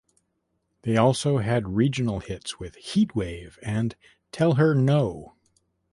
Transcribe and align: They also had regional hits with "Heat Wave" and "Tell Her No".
They 0.81 0.97
also 0.97 1.37
had 1.37 1.75
regional 1.75 2.21
hits 2.21 2.59
with 2.59 2.73
"Heat 2.77 3.15
Wave" 3.15 3.59
and 3.61 3.95
"Tell 4.31 4.55
Her 4.55 4.73
No". 4.73 5.35